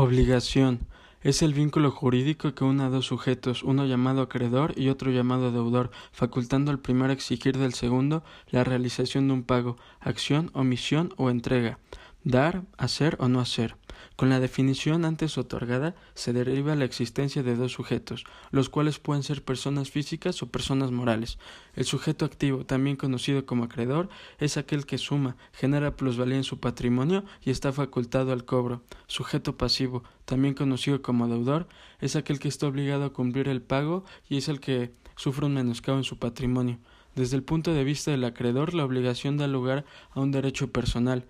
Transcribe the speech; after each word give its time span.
Obligación. 0.00 0.86
Es 1.22 1.42
el 1.42 1.54
vínculo 1.54 1.90
jurídico 1.90 2.54
que 2.54 2.62
une 2.62 2.84
a 2.84 2.88
dos 2.88 3.06
sujetos, 3.06 3.64
uno 3.64 3.84
llamado 3.84 4.22
acreedor 4.22 4.72
y 4.76 4.90
otro 4.90 5.10
llamado 5.10 5.50
deudor, 5.50 5.90
facultando 6.12 6.70
al 6.70 6.78
primero 6.78 7.12
exigir 7.12 7.58
del 7.58 7.74
segundo 7.74 8.22
la 8.48 8.62
realización 8.62 9.26
de 9.26 9.34
un 9.34 9.42
pago, 9.42 9.76
acción, 9.98 10.52
omisión 10.54 11.12
o 11.16 11.30
entrega, 11.30 11.80
dar, 12.28 12.62
hacer 12.76 13.16
o 13.20 13.28
no 13.28 13.40
hacer. 13.40 13.76
Con 14.14 14.28
la 14.28 14.38
definición 14.38 15.06
antes 15.06 15.38
otorgada 15.38 15.94
se 16.14 16.34
deriva 16.34 16.74
la 16.74 16.84
existencia 16.84 17.42
de 17.42 17.56
dos 17.56 17.72
sujetos, 17.72 18.24
los 18.50 18.68
cuales 18.68 18.98
pueden 18.98 19.22
ser 19.22 19.42
personas 19.42 19.90
físicas 19.90 20.42
o 20.42 20.50
personas 20.50 20.90
morales. 20.90 21.38
El 21.74 21.84
sujeto 21.84 22.26
activo, 22.26 22.66
también 22.66 22.96
conocido 22.96 23.46
como 23.46 23.64
acreedor, 23.64 24.10
es 24.38 24.58
aquel 24.58 24.84
que 24.84 24.98
suma, 24.98 25.36
genera 25.52 25.96
plusvalía 25.96 26.36
en 26.36 26.44
su 26.44 26.60
patrimonio 26.60 27.24
y 27.42 27.50
está 27.50 27.72
facultado 27.72 28.32
al 28.32 28.44
cobro. 28.44 28.82
Sujeto 29.06 29.56
pasivo, 29.56 30.04
también 30.26 30.52
conocido 30.52 31.00
como 31.00 31.28
deudor, 31.28 31.66
es 31.98 32.14
aquel 32.14 32.40
que 32.40 32.48
está 32.48 32.66
obligado 32.66 33.04
a 33.06 33.12
cumplir 33.12 33.48
el 33.48 33.62
pago 33.62 34.04
y 34.28 34.36
es 34.36 34.48
el 34.48 34.60
que 34.60 34.92
sufre 35.16 35.46
un 35.46 35.54
menoscabo 35.54 35.96
en 35.96 36.04
su 36.04 36.18
patrimonio. 36.18 36.78
Desde 37.14 37.36
el 37.36 37.42
punto 37.42 37.72
de 37.72 37.84
vista 37.84 38.10
del 38.10 38.24
acreedor, 38.24 38.74
la 38.74 38.84
obligación 38.84 39.38
da 39.38 39.48
lugar 39.48 39.86
a 40.10 40.20
un 40.20 40.30
derecho 40.30 40.70
personal, 40.70 41.24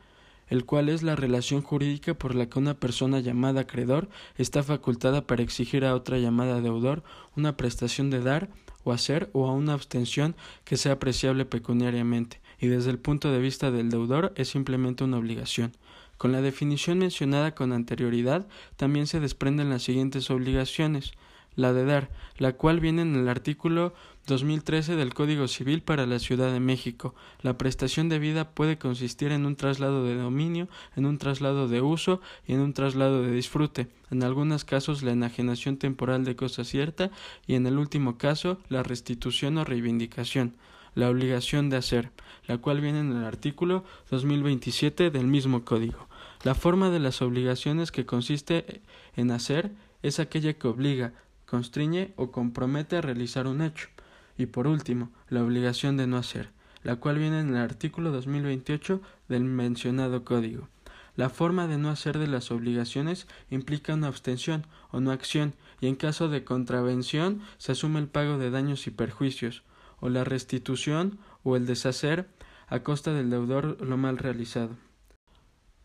el 0.49 0.65
cual 0.65 0.89
es 0.89 1.03
la 1.03 1.17
relación 1.17 1.63
jurídica 1.63 2.15
por 2.15 2.35
la 2.35 2.49
que 2.49 2.59
una 2.59 2.75
persona 2.75 3.21
llamada 3.21 3.63
acreedor 3.63 4.09
está 4.37 4.63
facultada 4.63 5.27
para 5.27 5.43
exigir 5.43 5.85
a 5.85 5.95
otra 5.95 6.19
llamada 6.19 6.61
deudor 6.61 7.03
una 7.37 7.57
prestación 7.57 8.11
de 8.11 8.21
dar 8.21 8.49
o 8.85 8.93
hacer 8.93 9.31
o 9.33 9.47
a 9.47 9.53
una 9.53 9.75
abstención 9.75 10.35
que 10.65 10.77
sea 10.77 10.93
apreciable 10.93 11.45
pecuniariamente, 11.45 12.41
y 12.59 12.69
desde 12.69 12.91
el 12.91 12.99
punto 12.99 13.31
de 13.31 13.39
vista 13.39 13.71
del 13.71 13.91
deudor 13.91 14.33
es 14.37 14.49
simplemente 14.49 15.05
una 15.05 15.19
obligación. 15.19 15.73
Con 16.17 16.33
la 16.33 16.41
definición 16.41 16.99
mencionada 16.99 17.55
con 17.55 17.73
anterioridad 17.73 18.49
también 18.77 19.07
se 19.07 19.21
desprenden 19.21 19.71
las 19.71 19.83
siguientes 19.85 20.31
obligaciones 20.31 21.13
la 21.59 21.73
de 21.73 21.85
dar, 21.85 22.09
la 22.39 22.53
cual 22.53 22.79
viene 22.79 23.03
en 23.03 23.17
el 23.17 23.29
artículo 23.29 23.93
2013 24.29 24.95
del 24.95 25.13
Código 25.13 25.49
Civil 25.49 25.83
para 25.83 26.07
la 26.07 26.21
Ciudad 26.21 26.53
de 26.53 26.61
México. 26.61 27.17
La 27.43 27.59
prestación 27.59 28.09
de 28.09 28.21
vida 28.21 28.51
puede 28.51 28.79
consistir 28.79 29.33
en 29.33 29.45
un 29.45 29.57
traslado 29.57 30.05
de 30.05 30.15
dominio, 30.15 30.69
en 30.95 31.05
un 31.05 31.19
traslado 31.19 31.67
de 31.67 31.81
uso 31.81 32.21
y 32.47 32.53
en 32.53 32.61
un 32.61 32.75
traslado 32.75 33.23
de 33.23 33.33
disfrute. 33.33 33.89
En 34.13 34.23
algunos 34.23 34.65
casos 34.65 35.03
la 35.03 35.11
enajenación 35.11 35.79
temporal 35.79 36.25
de 36.25 36.37
cosa 36.37 36.63
cierta 36.63 37.11
y 37.49 37.57
en 37.57 37.67
el 37.67 37.77
último 37.77 38.19
caso 38.19 38.61
la 38.69 38.85
restitución 38.85 39.59
o 39.59 39.65
reivindicación. 39.65 40.55
La 40.95 41.11
obligación 41.11 41.71
de 41.71 41.77
hacer, 41.77 42.13
la 42.47 42.59
cual 42.59 42.81
viene 42.81 43.01
en 43.01 43.17
el 43.17 43.25
artículo 43.25 43.85
2027 44.13 45.11
del 45.11 45.27
mismo 45.27 45.65
Código. 45.65 46.07
La 46.45 46.55
forma 46.55 46.91
de 46.91 47.01
las 47.01 47.21
obligaciones 47.21 47.91
que 47.91 48.07
consiste 48.07 48.81
en 49.17 49.33
hacer 49.33 49.73
es 50.03 50.21
aquella 50.21 50.53
que 50.55 50.69
obliga, 50.69 51.13
constriñe 51.49 52.13
o 52.17 52.31
compromete 52.31 52.97
a 52.97 53.01
realizar 53.01 53.47
un 53.47 53.63
hecho. 53.63 53.89
Y 54.37 54.47
por 54.47 54.67
último, 54.67 55.11
la 55.29 55.43
obligación 55.43 55.97
de 55.97 56.07
no 56.07 56.17
hacer, 56.17 56.51
la 56.83 56.97
cual 56.97 57.19
viene 57.19 57.41
en 57.41 57.51
el 57.51 57.57
artículo 57.57 58.13
2028 58.13 59.01
del 59.29 59.45
mencionado 59.45 60.25
código. 60.25 60.69
La 61.17 61.31
forma 61.31 61.67
de 61.67 61.79
no 61.79 61.91
hacer 61.91 62.19
de 62.19 62.29
las 62.29 62.53
obligaciones 62.53 63.27
implica 63.51 63.95
una 63.95 64.07
abstención 64.07 64.67
o 64.93 65.01
no 65.01 65.11
acción, 65.11 65.55
y 65.81 65.89
en 65.89 65.97
caso 65.97 66.29
de 66.29 66.45
contravención 66.45 67.41
se 67.57 67.73
asume 67.73 67.99
el 67.99 68.07
pago 68.07 68.39
de 68.39 68.51
daños 68.51 68.87
y 68.87 68.91
perjuicios, 68.91 69.65
o 70.01 70.11
la 70.11 70.23
restitución 70.23 71.19
o 71.43 71.57
el 71.57 71.67
deshacer 71.67 72.29
a 72.69 72.81
costa 72.85 73.13
del 73.13 73.31
deudor 73.31 73.81
lo 73.81 73.97
mal 73.97 74.19
realizado. 74.19 74.77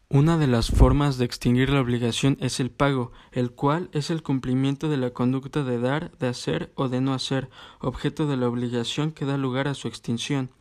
Una 0.10 0.38
de 0.38 0.46
las 0.46 0.70
formas 0.70 1.18
de 1.18 1.26
extinguir 1.26 1.70
la 1.70 1.82
obligación 1.82 2.38
es 2.40 2.60
el 2.60 2.70
pago, 2.70 3.12
el 3.32 3.52
cual 3.52 3.90
es 3.94 4.12
el 4.12 4.22
cumplimiento 4.22 4.88
de 4.88 4.98
la 4.98 5.10
conducta 5.10 5.64
de 5.64 5.80
dar, 5.80 6.12
de 6.20 6.28
hacer 6.28 6.72
o 6.76 6.88
de 6.88 7.02
no 7.02 7.14
hacer, 7.16 7.50
objeto 7.80 8.28
de 8.28 8.38
la 8.38 8.48
obligación 8.48 9.12
que 9.12 9.26
da 9.26 9.38
lugar 9.38 9.68
a 9.68 9.74
su 9.74 9.88
extinción. 9.88 10.52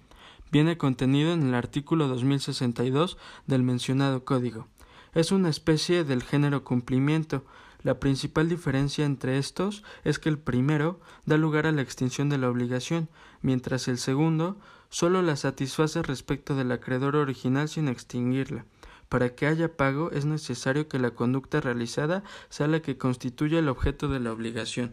Viene 0.51 0.79
contenido 0.79 1.33
en 1.33 1.43
el 1.43 1.55
artículo 1.55 2.09
2062 2.09 3.19
del 3.47 3.63
mencionado 3.63 4.25
código. 4.25 4.69
Es 5.15 5.33
una 5.33 5.51
especie 5.51 6.05
del 6.05 6.23
género 6.23 6.65
cumplimiento. 6.65 7.45
La 7.83 8.01
principal 8.01 8.49
diferencia 8.49 9.05
entre 9.05 9.37
estos 9.37 9.83
es 10.05 10.19
que 10.19 10.31
el 10.31 10.39
primero 10.39 11.01
da 11.27 11.37
lugar 11.37 11.67
a 11.67 11.73
la 11.73 11.83
extinción 11.83 12.31
de 12.31 12.39
la 12.39 12.49
obligación, 12.49 13.11
mientras 13.43 13.89
el 13.89 13.99
segundo 13.99 14.57
solo 14.89 15.21
la 15.21 15.37
satisface 15.37 16.03
respecto 16.03 16.55
del 16.55 16.73
acreedor 16.73 17.17
original 17.17 17.69
sin 17.69 17.89
extinguirla. 17.89 18.65
Para 19.13 19.35
que 19.35 19.47
haya 19.47 19.77
pago 19.77 20.11
es 20.11 20.25
necesario 20.25 20.89
que 20.89 20.99
la 20.99 21.11
conducta 21.11 21.61
realizada 21.61 22.25
sea 22.49 22.67
la 22.67 22.81
que 22.81 22.97
constituya 22.97 23.59
el 23.59 23.69
objeto 23.69 24.09
de 24.09 24.21
la 24.21 24.33
obligación. 24.33 24.91